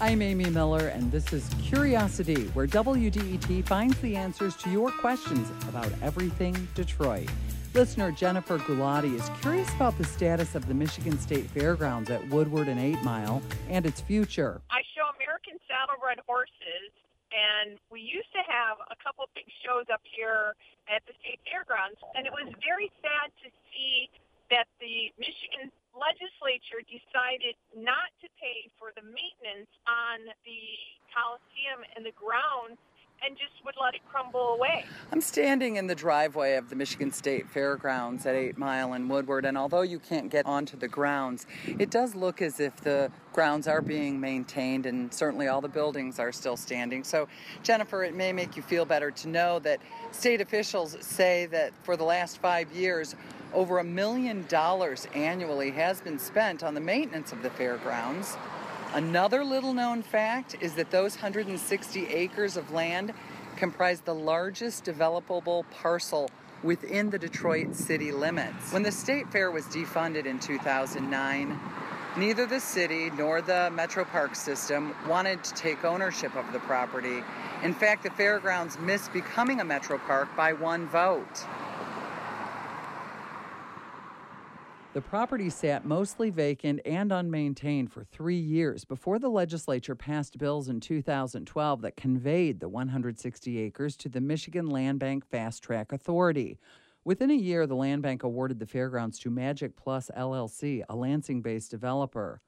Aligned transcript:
I'm 0.00 0.22
Amy 0.22 0.50
Miller, 0.50 0.88
and 0.88 1.10
this 1.12 1.32
is 1.32 1.48
CuriosiD, 1.62 2.52
where 2.52 2.66
WDET 2.66 3.64
finds 3.64 3.96
the 4.00 4.16
answers 4.16 4.56
to 4.56 4.70
your 4.70 4.90
questions 4.90 5.48
about 5.68 5.90
everything 6.02 6.66
Detroit. 6.74 7.28
Listener 7.74 8.10
Jennifer 8.10 8.58
Gulati 8.58 9.14
is 9.14 9.30
curious 9.40 9.72
about 9.74 9.96
the 9.96 10.04
status 10.04 10.56
of 10.56 10.66
the 10.66 10.74
Michigan 10.74 11.16
State 11.20 11.48
Fairgrounds 11.50 12.10
at 12.10 12.26
Woodward 12.28 12.66
and 12.66 12.80
Eight 12.80 13.00
Mile 13.04 13.40
and 13.70 13.86
its 13.86 14.00
future. 14.00 14.60
I 14.68 14.82
show 14.98 15.06
American 15.14 15.62
Saddlebred 15.70 16.20
horses, 16.26 16.90
and 17.30 17.78
we 17.88 18.00
used 18.00 18.32
to 18.32 18.42
have 18.50 18.78
a 18.90 18.96
couple 18.98 19.30
big 19.34 19.46
shows 19.62 19.86
up 19.94 20.02
here 20.02 20.58
at 20.90 21.06
the 21.06 21.14
State 21.22 21.38
Fairgrounds, 21.46 22.02
and 22.16 22.26
it 22.26 22.32
was 22.32 22.50
very 22.66 22.90
sad 22.98 23.30
to 23.46 23.48
see 23.70 24.10
that 24.50 24.66
the 24.82 25.14
Michigan 25.18 25.70
legislature 25.94 26.82
decided 26.84 27.54
not 27.74 28.10
to 28.18 28.26
pay 28.36 28.66
for 28.78 28.90
the 28.98 29.02
maintenance 29.02 29.70
on 29.86 30.26
the 30.42 30.62
Coliseum 31.14 31.86
and 31.94 32.02
the 32.02 32.14
grounds 32.18 32.78
and 33.22 33.38
just 33.38 33.54
would 33.76 33.84
let 33.84 33.94
it 33.94 34.00
crumble 34.10 34.54
away. 34.54 34.84
I'm 35.12 35.20
standing 35.20 35.76
in 35.76 35.86
the 35.86 35.94
driveway 35.94 36.56
of 36.56 36.68
the 36.70 36.76
Michigan 36.76 37.12
State 37.12 37.48
Fairgrounds 37.48 38.26
at 38.26 38.34
8 38.34 38.58
Mile 38.58 38.92
and 38.92 39.08
Woodward, 39.08 39.44
and 39.44 39.56
although 39.56 39.82
you 39.82 39.98
can't 39.98 40.30
get 40.30 40.46
onto 40.46 40.76
the 40.76 40.88
grounds, 40.88 41.46
it 41.78 41.90
does 41.90 42.14
look 42.14 42.42
as 42.42 42.60
if 42.60 42.76
the 42.76 43.10
grounds 43.32 43.66
are 43.66 43.80
being 43.80 44.20
maintained 44.20 44.86
and 44.86 45.12
certainly 45.12 45.48
all 45.48 45.60
the 45.60 45.68
buildings 45.68 46.18
are 46.18 46.32
still 46.32 46.56
standing. 46.56 47.04
So, 47.04 47.28
Jennifer, 47.62 48.04
it 48.04 48.14
may 48.14 48.32
make 48.32 48.56
you 48.56 48.62
feel 48.62 48.84
better 48.84 49.10
to 49.10 49.28
know 49.28 49.58
that 49.60 49.80
state 50.12 50.40
officials 50.40 50.96
say 51.00 51.46
that 51.46 51.72
for 51.82 51.96
the 51.96 52.04
last 52.04 52.38
five 52.38 52.70
years, 52.72 53.14
over 53.52 53.78
a 53.78 53.84
million 53.84 54.44
dollars 54.48 55.06
annually 55.14 55.70
has 55.70 56.00
been 56.00 56.18
spent 56.18 56.62
on 56.64 56.74
the 56.74 56.80
maintenance 56.80 57.32
of 57.32 57.42
the 57.42 57.50
fairgrounds. 57.50 58.36
Another 58.94 59.44
little 59.44 59.72
known 59.74 60.02
fact 60.02 60.56
is 60.60 60.74
that 60.74 60.90
those 60.92 61.16
160 61.16 62.06
acres 62.06 62.56
of 62.56 62.70
land 62.72 63.12
comprise 63.56 64.00
the 64.00 64.14
largest 64.14 64.84
developable 64.84 65.64
parcel 65.70 66.30
within 66.62 67.10
the 67.10 67.18
Detroit 67.18 67.74
city 67.74 68.10
limits. 68.10 68.72
When 68.72 68.82
the 68.82 68.92
state 68.92 69.30
fair 69.30 69.50
was 69.50 69.66
defunded 69.66 70.26
in 70.26 70.38
2009, 70.38 71.60
neither 72.16 72.46
the 72.46 72.60
city 72.60 73.10
nor 73.10 73.42
the 73.42 73.70
Metro 73.70 74.04
Park 74.04 74.34
system 74.34 74.94
wanted 75.08 75.44
to 75.44 75.54
take 75.54 75.84
ownership 75.84 76.34
of 76.36 76.50
the 76.52 76.60
property. 76.60 77.22
In 77.62 77.74
fact, 77.74 78.02
the 78.02 78.10
fairgrounds 78.10 78.78
missed 78.78 79.12
becoming 79.12 79.60
a 79.60 79.64
Metro 79.64 79.98
Park 79.98 80.34
by 80.36 80.52
one 80.52 80.86
vote. 80.88 81.44
The 84.94 85.00
property 85.00 85.50
sat 85.50 85.84
mostly 85.84 86.30
vacant 86.30 86.80
and 86.84 87.10
unmaintained 87.10 87.90
for 87.90 88.04
three 88.04 88.38
years 88.38 88.84
before 88.84 89.18
the 89.18 89.28
legislature 89.28 89.96
passed 89.96 90.38
bills 90.38 90.68
in 90.68 90.78
2012 90.78 91.82
that 91.82 91.96
conveyed 91.96 92.60
the 92.60 92.68
160 92.68 93.58
acres 93.58 93.96
to 93.96 94.08
the 94.08 94.20
Michigan 94.20 94.70
Land 94.70 95.00
Bank 95.00 95.28
Fast 95.28 95.64
Track 95.64 95.90
Authority. 95.90 96.60
Within 97.02 97.32
a 97.32 97.34
year, 97.34 97.66
the 97.66 97.74
Land 97.74 98.02
Bank 98.02 98.22
awarded 98.22 98.60
the 98.60 98.68
fairgrounds 98.68 99.18
to 99.18 99.30
Magic 99.30 99.74
Plus 99.74 100.12
LLC, 100.16 100.84
a 100.88 100.94
Lansing 100.94 101.42
based 101.42 101.72
developer. 101.72 102.40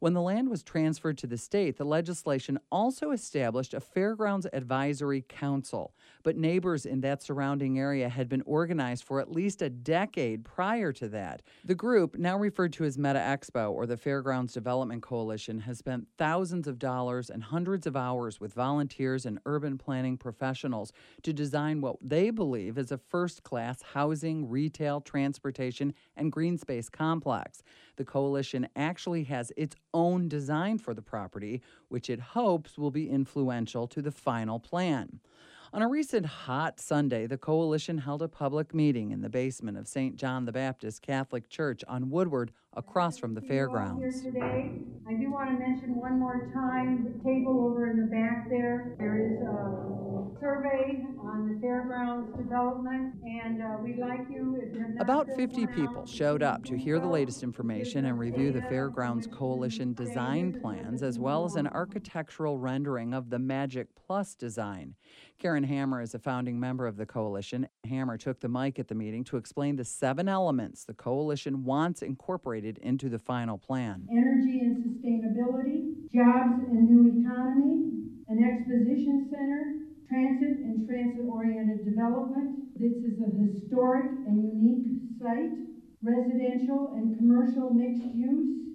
When 0.00 0.14
the 0.14 0.22
land 0.22 0.48
was 0.48 0.62
transferred 0.62 1.18
to 1.18 1.26
the 1.26 1.36
state, 1.36 1.76
the 1.76 1.84
legislation 1.84 2.58
also 2.72 3.10
established 3.10 3.74
a 3.74 3.80
Fairgrounds 3.80 4.46
Advisory 4.50 5.26
Council. 5.28 5.94
But 6.22 6.38
neighbors 6.38 6.86
in 6.86 7.02
that 7.02 7.22
surrounding 7.22 7.78
area 7.78 8.08
had 8.08 8.26
been 8.26 8.42
organized 8.46 9.04
for 9.04 9.20
at 9.20 9.30
least 9.30 9.60
a 9.60 9.68
decade 9.68 10.42
prior 10.42 10.90
to 10.94 11.08
that. 11.10 11.42
The 11.66 11.74
group, 11.74 12.16
now 12.16 12.38
referred 12.38 12.72
to 12.74 12.84
as 12.84 12.96
Meta 12.96 13.18
Expo 13.18 13.72
or 13.72 13.84
the 13.84 13.98
Fairgrounds 13.98 14.54
Development 14.54 15.02
Coalition, 15.02 15.60
has 15.60 15.76
spent 15.76 16.08
thousands 16.16 16.66
of 16.66 16.78
dollars 16.78 17.28
and 17.28 17.42
hundreds 17.42 17.86
of 17.86 17.94
hours 17.94 18.40
with 18.40 18.54
volunteers 18.54 19.26
and 19.26 19.38
urban 19.44 19.76
planning 19.76 20.16
professionals 20.16 20.92
to 21.24 21.34
design 21.34 21.82
what 21.82 21.96
they 22.00 22.30
believe 22.30 22.78
is 22.78 22.90
a 22.90 22.96
first 22.96 23.42
class 23.42 23.82
housing, 23.82 24.48
retail, 24.48 25.02
transportation, 25.02 25.92
and 26.16 26.32
green 26.32 26.56
space 26.56 26.88
complex. 26.88 27.62
The 27.96 28.04
coalition 28.06 28.66
actually 28.76 29.24
has 29.24 29.52
its 29.58 29.76
own 29.92 30.28
design 30.28 30.78
for 30.78 30.94
the 30.94 31.02
property, 31.02 31.62
which 31.88 32.10
it 32.10 32.20
hopes 32.20 32.78
will 32.78 32.90
be 32.90 33.08
influential 33.08 33.86
to 33.88 34.02
the 34.02 34.12
final 34.12 34.58
plan. 34.58 35.20
On 35.72 35.82
a 35.82 35.88
recent 35.88 36.26
hot 36.26 36.80
Sunday, 36.80 37.28
the 37.28 37.38
coalition 37.38 37.98
held 37.98 38.22
a 38.22 38.28
public 38.28 38.74
meeting 38.74 39.12
in 39.12 39.20
the 39.20 39.28
basement 39.28 39.78
of 39.78 39.86
St. 39.86 40.16
John 40.16 40.44
the 40.44 40.50
Baptist 40.50 41.00
Catholic 41.00 41.48
Church 41.48 41.84
on 41.86 42.10
Woodward 42.10 42.50
across 42.74 43.18
from 43.18 43.34
the 43.34 43.40
fairgrounds. 43.40 44.20
Here 44.20 44.32
today. 44.32 44.72
I 45.08 45.12
do 45.14 45.30
want 45.30 45.50
to 45.50 45.58
mention 45.64 45.94
one 45.94 46.18
more 46.18 46.50
time 46.52 47.04
the 47.04 47.22
table 47.22 47.64
over 47.70 47.88
in 47.88 48.00
the 48.00 48.06
back 48.06 48.48
there. 48.50 48.96
There 48.98 49.20
is 49.20 49.40
a 49.42 50.09
survey 50.40 51.04
on 51.20 51.48
the 51.48 51.60
fairgrounds 51.60 52.34
development, 52.36 53.14
and 53.24 53.62
uh, 53.62 53.76
we'd 53.82 53.98
like 53.98 54.20
you. 54.30 54.58
If 54.62 54.74
you're 54.74 54.88
not 54.88 55.02
About 55.02 55.28
50 55.36 55.66
people 55.68 56.06
showed 56.06 56.42
up 56.42 56.64
to 56.64 56.76
hear 56.76 56.98
the 56.98 57.06
latest 57.06 57.42
information 57.42 58.06
and 58.06 58.18
review 58.18 58.50
the 58.50 58.62
Fairgrounds 58.62 59.26
Coalition 59.26 59.92
design 59.92 60.52
plans, 60.60 61.02
as 61.02 61.18
well 61.18 61.44
as 61.44 61.56
an 61.56 61.66
architectural 61.66 62.58
rendering 62.58 63.12
of 63.12 63.28
the 63.30 63.38
Magic 63.38 63.88
Plus 63.94 64.34
design. 64.34 64.94
Karen 65.38 65.64
Hammer 65.64 66.00
is 66.00 66.14
a 66.14 66.18
founding 66.18 66.58
member 66.58 66.86
of 66.86 66.96
the 66.96 67.06
coalition. 67.06 67.68
Hammer 67.88 68.16
took 68.16 68.40
the 68.40 68.48
mic 68.48 68.78
at 68.78 68.88
the 68.88 68.94
meeting 68.94 69.24
to 69.24 69.36
explain 69.36 69.76
the 69.76 69.84
seven 69.84 70.28
elements 70.28 70.84
the 70.84 70.94
coalition 70.94 71.64
wants 71.64 72.02
incorporated 72.02 72.78
into 72.78 73.08
the 73.08 73.18
final 73.18 73.58
plan. 73.58 74.06
Energy 74.10 74.60
and 74.60 74.76
sustainability, 74.84 76.10
jobs 76.12 76.64
and 76.68 76.88
new 76.88 77.22
economy, 77.22 77.90
an 78.28 78.44
exposition 78.44 79.28
center, 79.30 79.89
transit 80.10 80.58
and 80.58 80.88
transit-oriented 80.88 81.84
development. 81.84 82.76
This 82.76 82.92
is 82.92 83.22
a 83.22 83.30
historic 83.30 84.06
and 84.26 84.42
unique 84.42 85.06
site, 85.22 85.54
residential 86.02 86.94
and 86.96 87.16
commercial 87.16 87.70
mixed 87.70 88.12
use, 88.12 88.74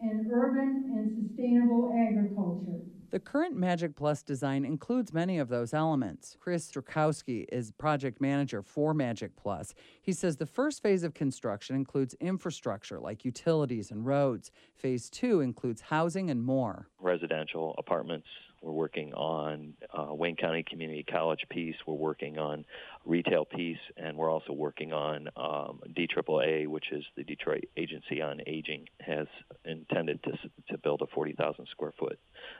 and 0.00 0.32
urban 0.32 0.90
and 0.96 1.28
sustainable 1.28 1.92
agriculture. 1.94 2.80
The 3.10 3.20
current 3.20 3.54
Magic 3.54 3.94
Plus 3.94 4.22
design 4.22 4.64
includes 4.64 5.12
many 5.12 5.38
of 5.38 5.50
those 5.50 5.74
elements. 5.74 6.38
Chris 6.40 6.66
Strakowski 6.72 7.44
is 7.52 7.70
project 7.72 8.22
manager 8.22 8.62
for 8.62 8.94
Magic 8.94 9.36
Plus. 9.36 9.74
He 10.00 10.14
says 10.14 10.38
the 10.38 10.46
first 10.46 10.82
phase 10.82 11.02
of 11.02 11.12
construction 11.12 11.76
includes 11.76 12.14
infrastructure 12.20 12.98
like 12.98 13.26
utilities 13.26 13.90
and 13.90 14.06
roads. 14.06 14.50
Phase 14.74 15.10
two 15.10 15.40
includes 15.40 15.82
housing 15.82 16.30
and 16.30 16.42
more. 16.42 16.88
residential 16.98 17.74
apartments. 17.76 18.26
We're 18.62 18.72
working 18.72 19.12
on 19.14 19.74
uh, 19.92 20.14
Wayne 20.14 20.36
County 20.36 20.62
Community 20.62 21.02
College 21.02 21.40
piece. 21.50 21.74
We're 21.86 21.94
working 21.94 22.38
on 22.38 22.64
retail 23.04 23.44
piece, 23.44 23.78
and 23.96 24.16
we're 24.16 24.30
also 24.30 24.52
working 24.52 24.92
on 24.92 25.28
um, 25.36 25.80
DAAA, 25.92 26.68
which 26.68 26.92
is 26.92 27.04
the 27.16 27.24
Detroit 27.24 27.64
Agency 27.76 28.22
on 28.22 28.40
Aging, 28.46 28.88
has 29.00 29.26
intended 29.64 30.22
to 30.22 30.32
to 30.68 30.78
build 30.78 31.02
a 31.02 31.06
40,000 31.12 31.66
square 31.70 31.92
foot 31.98 32.18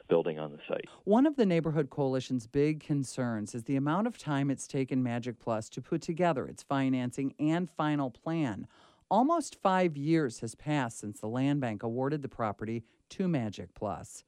building 0.09 0.39
on 0.39 0.51
the 0.51 0.59
site. 0.69 0.87
One 1.05 1.27
of 1.27 1.37
the 1.37 1.47
Neighborhood 1.47 1.89
Coalition's 1.89 2.47
big 2.47 2.81
concerns 2.81 3.55
is 3.55 3.65
the 3.65 3.77
amount 3.77 4.09
of 4.09 4.19
time 4.19 4.51
it's 4.51 4.67
taken 4.67 5.03
Magic 5.03 5.39
Plus 5.39 5.69
to 5.71 5.81
put 5.81 6.03
together 6.03 6.47
its 6.47 6.63
financing 6.63 7.35
and 7.39 7.71
final 7.71 8.11
plan. 8.11 8.67
Almost 9.11 9.61
five 9.63 9.97
years 9.97 10.41
has 10.41 10.55
passed 10.55 10.99
since 10.99 11.21
the 11.21 11.29
Land 11.29 11.61
Bank 11.61 11.83
awarded 11.83 12.23
the 12.23 12.29
property 12.29 12.83
to 13.11 13.29
Magic 13.29 13.75
Plus. 13.75 14.25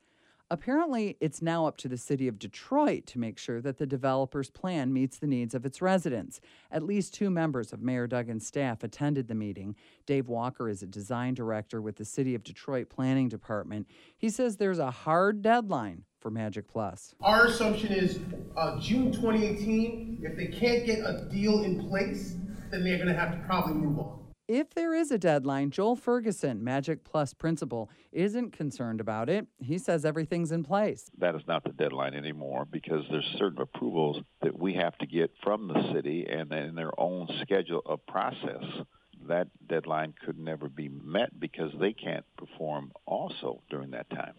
Apparently, 0.54 1.16
it's 1.18 1.42
now 1.42 1.66
up 1.66 1.76
to 1.78 1.88
the 1.88 1.96
city 1.96 2.28
of 2.28 2.38
Detroit 2.38 3.06
to 3.06 3.18
make 3.18 3.38
sure 3.38 3.60
that 3.60 3.78
the 3.78 3.86
developer's 3.86 4.50
plan 4.50 4.92
meets 4.92 5.18
the 5.18 5.26
needs 5.26 5.52
of 5.52 5.66
its 5.66 5.82
residents. 5.82 6.40
At 6.70 6.84
least 6.84 7.12
two 7.12 7.28
members 7.28 7.72
of 7.72 7.82
Mayor 7.82 8.06
Duggan's 8.06 8.46
staff 8.46 8.84
attended 8.84 9.26
the 9.26 9.34
meeting. 9.34 9.74
Dave 10.06 10.28
Walker 10.28 10.68
is 10.68 10.80
a 10.80 10.86
design 10.86 11.34
director 11.34 11.82
with 11.82 11.96
the 11.96 12.04
City 12.04 12.36
of 12.36 12.44
Detroit 12.44 12.88
Planning 12.88 13.28
Department. 13.28 13.88
He 14.16 14.30
says 14.30 14.56
there's 14.56 14.78
a 14.78 14.92
hard 14.92 15.42
deadline 15.42 16.04
for 16.20 16.30
Magic 16.30 16.68
Plus. 16.68 17.16
Our 17.20 17.46
assumption 17.46 17.92
is 17.92 18.20
uh, 18.56 18.78
June 18.78 19.10
2018. 19.10 20.20
If 20.22 20.36
they 20.36 20.56
can't 20.56 20.86
get 20.86 21.00
a 21.00 21.28
deal 21.32 21.64
in 21.64 21.88
place, 21.88 22.36
then 22.70 22.84
they're 22.84 22.98
going 22.98 23.08
to 23.08 23.14
have 23.14 23.32
to 23.32 23.44
probably 23.44 23.74
move 23.74 23.98
on. 23.98 24.23
If 24.46 24.74
there 24.74 24.92
is 24.92 25.10
a 25.10 25.16
deadline, 25.16 25.70
Joel 25.70 25.96
Ferguson, 25.96 26.62
Magic 26.62 27.02
Plus 27.02 27.32
principal, 27.32 27.88
isn't 28.12 28.52
concerned 28.52 29.00
about 29.00 29.30
it. 29.30 29.46
He 29.58 29.78
says 29.78 30.04
everything's 30.04 30.52
in 30.52 30.62
place. 30.64 31.10
that 31.16 31.34
is 31.34 31.40
not 31.48 31.64
the 31.64 31.72
deadline 31.72 32.12
anymore 32.12 32.66
because 32.70 33.04
there's 33.10 33.24
certain 33.38 33.62
approvals 33.62 34.18
that 34.42 34.58
we 34.58 34.74
have 34.74 34.98
to 34.98 35.06
get 35.06 35.30
from 35.42 35.66
the 35.68 35.92
city 35.94 36.26
and 36.28 36.52
in 36.52 36.74
their 36.74 36.92
own 37.00 37.26
schedule 37.40 37.80
of 37.86 38.04
process. 38.06 38.62
That 39.26 39.48
deadline 39.66 40.12
could 40.26 40.38
never 40.38 40.68
be 40.68 40.90
met 40.90 41.40
because 41.40 41.72
they 41.80 41.94
can't 41.94 42.26
perform 42.36 42.92
also 43.06 43.62
during 43.70 43.92
that 43.92 44.10
time. 44.10 44.34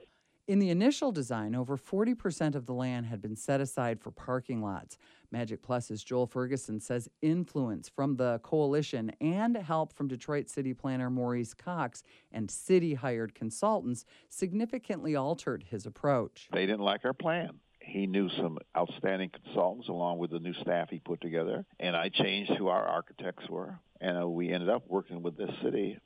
In 0.48 0.60
the 0.60 0.70
initial 0.70 1.12
design, 1.12 1.56
over 1.56 1.76
40% 1.76 2.54
of 2.54 2.68
the 2.68 2.74
land 2.74 3.08
had 3.08 3.20
been 3.20 3.36
set 3.36 3.62
aside 3.62 4.00
for 4.00 4.12
parking 4.12 4.62
lots. 4.62 4.96
Magic 5.32 5.64
Plus's 5.64 6.04
Joel 6.04 6.28
Ferguson 6.28 6.80
says 6.80 7.10
influence 7.24 7.90
from 7.90 8.18
the 8.18 8.40
coalition 8.44 9.12
and 9.20 9.58
help 9.58 9.92
from 9.94 10.08
Detroit 10.08 10.48
City 10.48 10.72
Planner 10.76 11.10
Maurice 11.10 11.56
Cox 11.56 12.04
and 12.32 12.52
city 12.52 12.94
hired 12.94 13.34
consultants 13.34 14.06
significantly 14.30 15.16
altered 15.16 15.66
his 15.68 15.88
approach. 15.88 16.48
They 16.54 16.68
didn't 16.68 16.82
like 16.82 17.06
our 17.06 17.14
plan. 17.14 17.60
He 17.82 18.06
knew 18.06 18.30
some 18.30 18.60
outstanding 18.78 19.32
consultants 19.32 19.90
along 19.90 20.20
with 20.20 20.30
the 20.30 20.40
new 20.40 20.54
staff 20.54 20.90
he 20.92 21.00
put 21.00 21.22
together, 21.22 21.66
and 21.80 21.96
I 21.96 22.10
changed 22.10 22.52
who 22.54 22.68
our 22.68 22.86
architects 22.86 23.50
were. 23.50 23.80
And 24.00 24.22
uh, 24.22 24.28
we 24.28 24.52
ended 24.52 24.70
up 24.70 24.84
working 24.88 25.24
with 25.24 25.38
this 25.38 25.52
city 25.64 25.98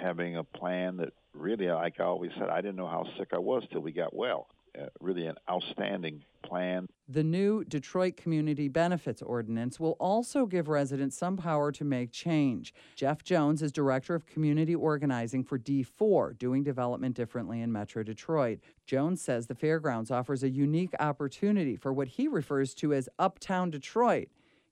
having 0.00 0.36
a 0.36 0.44
plan 0.44 0.96
that 0.98 1.12
really, 1.32 1.68
like 1.68 2.00
I 2.00 2.04
always 2.04 2.30
said, 2.38 2.48
I 2.48 2.60
didn't 2.60 2.76
know 2.76 2.88
how 2.88 3.06
sick 3.18 3.28
I 3.32 3.38
was 3.38 3.64
till 3.70 3.80
we 3.80 3.92
got 3.92 4.14
well. 4.14 4.48
Uh, 4.78 4.86
really, 5.00 5.26
an 5.26 5.36
outstanding 5.50 6.22
plan. 6.44 6.86
The 7.08 7.24
new 7.24 7.64
Detroit 7.64 8.16
Community 8.16 8.68
Benefits 8.68 9.22
Ordinance 9.22 9.80
will 9.80 9.96
also 9.98 10.46
give 10.46 10.68
residents 10.68 11.16
some 11.16 11.36
power 11.36 11.72
to 11.72 11.84
make 11.84 12.12
change. 12.12 12.74
Jeff 12.94 13.24
Jones 13.24 13.62
is 13.62 13.72
Director 13.72 14.14
of 14.14 14.26
Community 14.26 14.74
Organizing 14.74 15.42
for 15.42 15.58
D4, 15.58 16.38
doing 16.38 16.62
development 16.62 17.16
differently 17.16 17.60
in 17.62 17.72
Metro 17.72 18.02
Detroit. 18.02 18.60
Jones 18.86 19.22
says 19.22 19.46
the 19.46 19.54
fairgrounds 19.54 20.10
offers 20.10 20.42
a 20.42 20.50
unique 20.50 20.94
opportunity 21.00 21.74
for 21.74 21.92
what 21.92 22.08
he 22.08 22.28
refers 22.28 22.74
to 22.74 22.92
as 22.92 23.08
Uptown 23.18 23.70
Detroit 23.70 24.28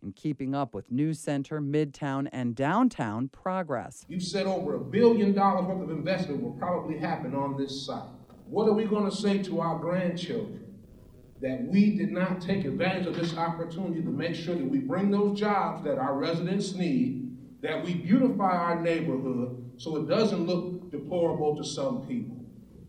in 0.06 0.12
keeping 0.12 0.55
up 0.55 0.73
with 0.73 0.91
New 0.91 1.12
Center, 1.12 1.61
Midtown, 1.61 2.29
and 2.32 2.55
downtown 2.55 3.29
progress. 3.29 4.06
You've 4.08 4.23
said 4.23 4.47
over 4.47 4.76
a 4.76 4.81
billion 4.81 5.35
dollars 5.35 5.67
worth 5.67 5.82
of 5.82 5.91
investment 5.91 6.43
will 6.43 6.53
probably 6.53 6.97
happen 6.97 7.35
on 7.35 7.56
this 7.56 7.85
site. 7.85 8.08
What 8.47 8.69
are 8.69 8.73
we 8.73 8.85
going 8.85 9.11
to 9.11 9.14
say 9.14 9.43
to 9.43 9.61
our 9.61 9.79
grandchildren? 9.79 10.62
That 11.43 11.67
we 11.67 11.97
did 11.97 12.12
not 12.12 12.41
take 12.41 12.64
advantage 12.64 13.06
of 13.06 13.17
this 13.17 13.37
opportunity 13.37 14.00
to 14.00 14.08
make 14.08 14.35
sure 14.35 14.55
that 14.55 14.64
we 14.64 14.79
bring 14.79 15.11
those 15.11 15.38
jobs 15.38 15.85
that 15.85 15.99
our 15.99 16.17
residents 16.17 16.75
need, 16.75 17.37
that 17.61 17.85
we 17.85 17.94
beautify 17.94 18.56
our 18.56 18.81
neighborhood 18.81 19.73
so 19.76 19.97
it 19.97 20.08
doesn't 20.08 20.47
look 20.47 20.91
deplorable 20.91 21.56
to 21.56 21.64
some 21.64 22.06
people. 22.06 22.37